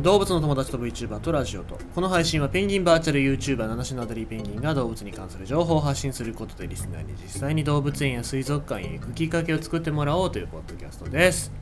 [0.00, 11.52] 動物の友達と VTuber とラジオとこの配信はペンギンバーチャル YouTuber 七種のアダリペンギンが動物に関する情報を発信することでリスナーに実際に動物園や水族館へ行くきっかけを作ってもらおうというポッドキャストです、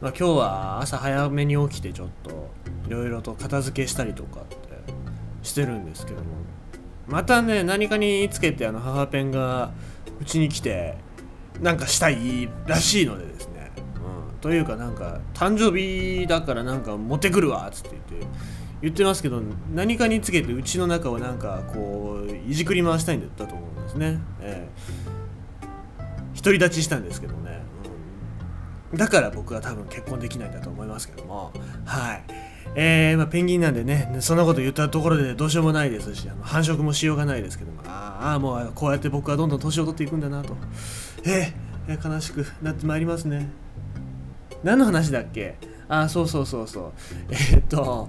[0.00, 2.50] まあ、今日は朝早めに起きてちょっと
[2.86, 4.58] いろいろと片付けしたりとかって
[5.42, 6.26] してるんですけども
[7.08, 9.72] またね何かにつけてあの母ペンが
[10.20, 10.96] うちに来て
[11.60, 13.59] なんかしたいらしいのでですね、
[14.40, 18.26] というかなんか誕生日だからなんか持ってくるわっつって言って
[18.82, 19.42] 言ってますけど
[19.74, 24.68] 何かにつけてうちの中をなんかこういじくり回したいんだったと思うんですね、え
[25.62, 26.36] え。
[26.36, 27.60] 独り立ちしたんですけどね、
[28.92, 31.52] うん、だから僕は多分結婚できないんだと思いますけども。
[31.84, 32.22] はい。
[32.76, 37.82] えーまあ、ペンギンなんでねそんなこと言ったところでどうしようもないですしあの繁殖もしようがないですけども。
[37.86, 40.56] ああもうこうやって僕はどんどん年を取っていくんだなと。
[41.24, 43.50] えー、えー悲しくなってまいりますね。
[44.62, 45.56] 何の話だっけ？
[45.88, 46.92] あそうそうそうそう。
[47.30, 48.08] えーっと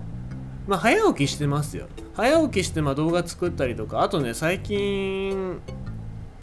[0.67, 1.87] まあ早起きしてますよ。
[2.13, 4.01] 早起きしてまあ動画作ったりとか。
[4.01, 5.59] あとね最近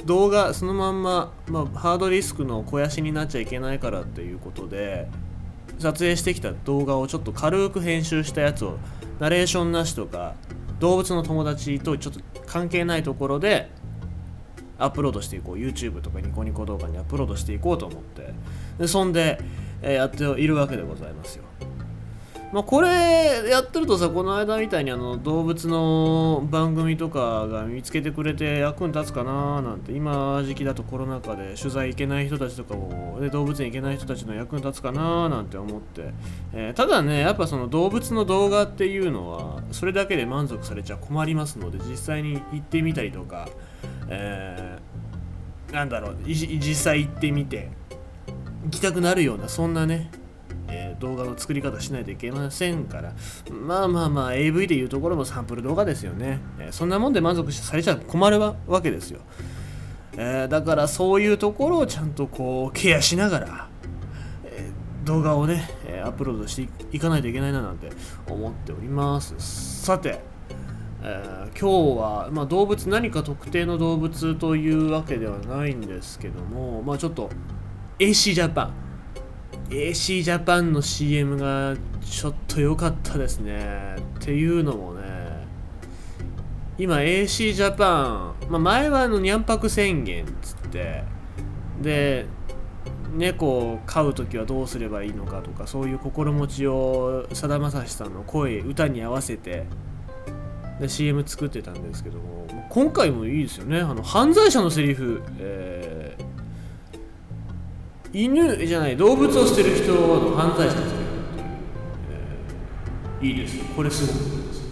[0.04, 5.08] 動画そのまんま、まあ、ハードディスクの肥やしになっちゃいけないからっていうことで
[5.78, 8.78] 撮影してきた動画をちょっと軽く編集したやつを
[9.20, 10.34] ナレーションなしとか
[10.80, 13.70] 動物の友達とちょっと関係ないところで
[14.78, 15.56] アップロードしていこう。
[15.56, 18.32] YouTube とかニコニコ動画にアップロードしていこうと思って。
[18.78, 19.40] でそんで、
[19.82, 21.44] えやっているわけでございますよ。
[22.52, 36.12] まあこれやってるとさこの間みたいにあの動物の番組とかが見つけてくれて役に立つかななんて今時期だとコロナ禍で取材行けない人たちとかもで動物園行けない人たちの役に立つかななんて思って、
[36.54, 43.48] えただねやっぱその動物の動画っていうのはそれだけで満足されちゃ困りますので実際に行ってみたりとか、
[44.08, 44.78] え
[45.72, 47.68] なんだろう実際行ってみて
[48.68, 50.10] 行きたくなるようなそんなね
[50.68, 53.14] えー動画の作り方しないといけませんから
[53.50, 59.20] まあまあまあ AV でいうところのサンプル動画ですよね、えーそんなもんで満足されちゃ困るわけですよ、
[60.18, 63.68] えーだからそういうところをちゃんとこうケアしながら、
[64.44, 64.70] え
[65.04, 67.88] 動画をね、えアップロードしていかないといけないななんて
[68.28, 69.34] 思っております。
[69.82, 70.20] さて
[71.02, 77.30] えー今日は、まあ、動物何か特定の動物というわけではないんですけども、まあ、ちょっと
[77.98, 78.74] AC ジャパン
[79.70, 83.96] AC ジャパンの CM がちょっと良かったですね。
[84.20, 85.46] っていうのもね。
[86.78, 91.02] 今 AC ジャパン、まあ、前はあのにゃんぱく宣言っつって
[91.82, 92.26] で
[93.14, 99.66] 猫を飼う時はどうすればいいのかとかそういう心持ちをさだまさしさんの声歌に合わせて
[100.80, 103.80] で CM 作ってたんですけども今回もいいですよね。
[103.80, 106.27] あの犯罪者のセリフ、えー
[108.12, 111.48] 犬じゃない動物を捨てる人の犯罪者のセリフっていう、
[113.20, 113.58] えーいいです。
[113.74, 114.68] これすごいです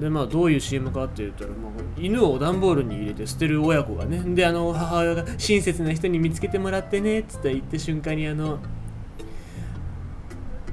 [0.00, 4.22] でまあどういう CM かって言ったら、まあ、犬を段ボールに入れて捨てる親子がね。
[4.34, 8.58] であの母親が親切な人に見つけてもらってねっつって言った瞬間にあの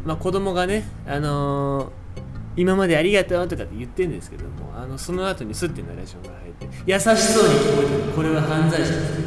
[0.06, 2.04] まあ子供がねあのー
[2.56, 9.23] 今までありがとうとかって言ってるんですけどもあのその後にスッてナレーションが入って優しそうに聞こえてこれは犯罪者です。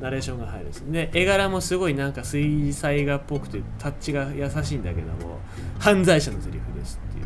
[0.00, 5.38] ナレーションが入るんですで絵柄もすごいなんか水彩画っぽくてタッチが優しいんだけども
[5.78, 7.20] 犯罪者のセリフですって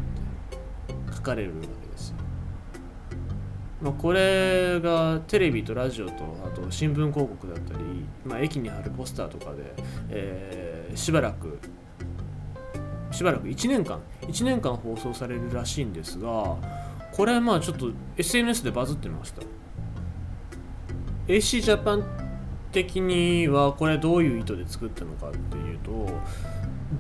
[0.91, 2.17] 言って書かれるわけですよ、
[3.83, 6.15] まあ、これがテレビとラジオと
[6.47, 7.81] あと新聞広告だったり、
[8.25, 9.75] まあ、駅に貼るポスターとかで、
[10.09, 11.59] えーしばらく
[13.11, 16.57] しばらく1年間1年間放送されるらしいんですが
[17.13, 19.43] これはまあちょっと SNS でバズってました。
[21.29, 22.22] AC ジャパン
[22.73, 26.09] 的にはこれどういう意図で作ったのかっていうと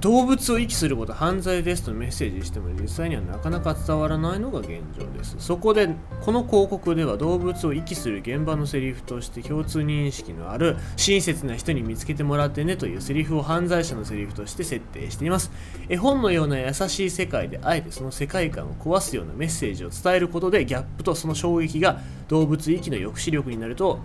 [0.01, 5.37] 動物を遺棄すること犯罪ですとメッセージしても実際にはなかなか伝わらないのが現状です。
[5.39, 5.91] そこで
[6.23, 15.53] この広告では動物を遺棄する現場のセリフとして共通認識のある親切な人に見つけてもらってねというセリフを犯罪者のセリフとして設定しています。
[15.89, 24.01] 絵本のような優しい世界であえてその世界観を壊すようなメッセージを伝えることでギャップとその衝撃が動物遺棄の抑止力になると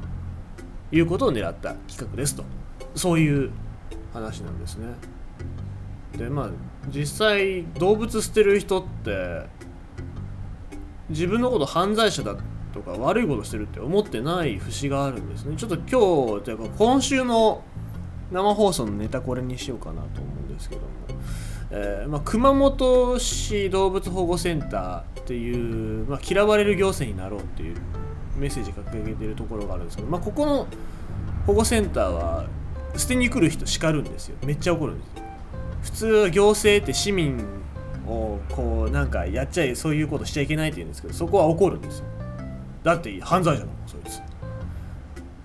[0.91, 2.43] いうことを狙った企画ですと。
[2.95, 3.51] そういう
[4.13, 4.87] 話なんですね。
[6.17, 6.49] でまあ
[6.89, 9.43] 実際動物捨てる人って
[11.09, 12.35] 自分のこと犯罪者だ
[12.73, 15.55] とか悪いことしてるって思ってない節があるんですね。
[15.57, 17.63] ちょっと今日というか今週の
[18.31, 20.87] 生放送のネタこれにしようかなと思うんですけども、
[21.71, 27.77] えーまあ、熊本市動物保護センターっていう、まあ、嫌われる行政になろうっていう
[28.37, 30.67] メッセージ掲げてるところがあるんですけど、まあ、ここの
[31.45, 32.45] 保護センターは
[32.95, 34.37] 捨てに来る人叱るんですよ。
[34.45, 35.23] めっちゃ怒るんですよ。
[35.81, 37.37] 普通行政って市民
[38.07, 42.05] をこうなんかやっちゃいそういうことしちゃいけないって言うんですけどそこは怒るんですよ。
[42.83, 44.21] だって犯罪者だもんそいつ。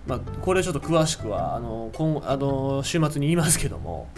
[0.06, 4.08] まあこれちょっと詳しくはあの今あの週末に言いますけども。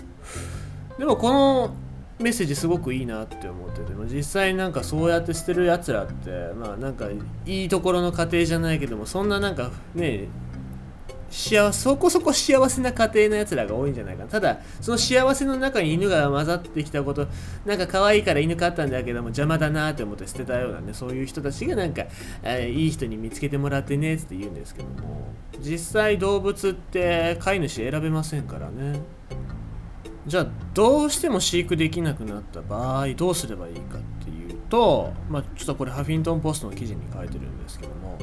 [0.99, 1.75] でもこの
[2.21, 7.07] メッセージすごくいいなって思ってても実際なんかそうやって捨てるやつらってまあなんか
[7.45, 10.29] いいところの家庭じゃないけどもそんななんかね
[11.35, 14.31] 幸そこそこ幸せな家庭のやつらが多いんじゃないかな。
[14.31, 17.27] ただその幸せの中に犬が混ざってきたこと
[17.67, 22.05] なんか可愛いから犬飼ったんだけども邪魔だなって思って捨てたようなねそういう人たちがなんか、
[22.45, 29.01] えー、いい人に見つけてもらってねって言うんですけども実際動物って飼い主選べませんからね。
[30.27, 38.19] じゃあどうしても飼育できなくなった場合どうすればいいかっていうと、まあ、ちょっとこれハフィントン・ポストの記事に書いてるんですけども、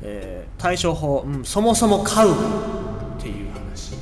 [0.00, 2.34] えー、対処法、うん、そもそも飼うっ
[3.20, 3.96] ていう話。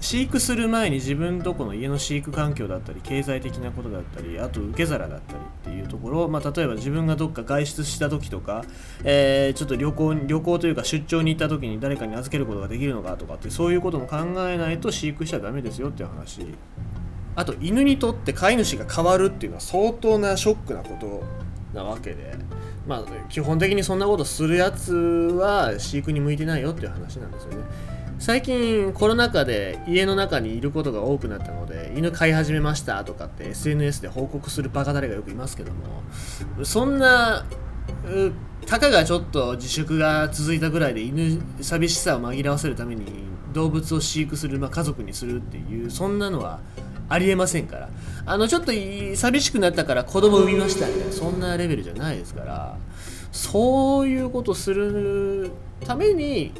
[0.00, 5.38] 飼育する前に自分とこの家の飼育環境だったり経済的なことだったりあと受け皿だったり
[5.88, 8.64] ところ、まあ、例えば自分がどっか外出した時とか、
[9.04, 14.18] えー、ちょっと旅行旅行というか出張に行った時に誰かに預けることができるのかとかってそういうことも考
[14.48, 16.46] えないと飼育しちゃダメですよっていう話。
[17.34, 21.22] あと犬にとって飼い主が変わるっていうのは相当なショックなこと
[21.72, 22.34] なわけで
[22.86, 27.58] まあ基本的にそんなことするやつは飼育に向いてないよっていう話なんですよね。
[28.18, 37.46] 最近コロナ禍で家の中にいることが多くなったので犬飼い始めましたとかって SNS で報告するバカ誰がよくいますけどもそんな
[38.66, 43.06] たかがちょっと自粛が続いたぐらいで犬寂しさを紛らわせるために
[43.52, 46.60] 動物を飼育する、まあ、家族にするっていうそんなのは
[47.08, 47.88] ありえませんから。
[48.26, 48.72] あのちょっと
[49.16, 52.76] 寂しくなったから子供産みましたみたいなそんなレベルじゃないですから
[53.32, 55.50] そういうことする
[55.80, 56.52] ために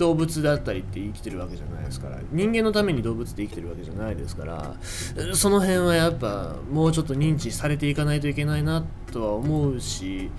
[0.00, 2.18] 動物だったりって生きてるわけじゃないですから。
[2.32, 4.74] 人間のために動物って生きてるわけじゃないですから。
[5.34, 8.82] その辺はやっぱもうちょっと認知されていかないといけないな
[9.12, 10.30] とは思うし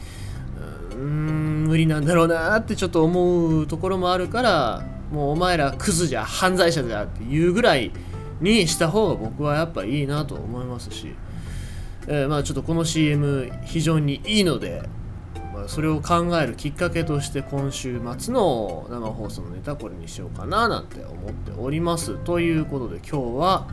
[0.91, 7.91] うーん無理なんだろうなってちょっと思うところもあるからもうお前らクズじゃ犯罪者だっていうぐらい
[8.39, 11.15] にした方が僕はやっぱいいなと思いますし、
[12.07, 14.83] えー、まあちょっとこの CM 非常にいいので
[15.53, 22.17] まあ、それを考えるきっかけとして今週末の生放送のネタこれにしようかななんて思っております。
[22.17, 23.67] ということで今日は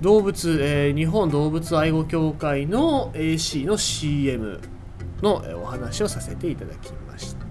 [0.00, 4.60] 動物、えー、日本動物愛護協会の AC の CM
[5.22, 7.43] のお話をさせていただきました。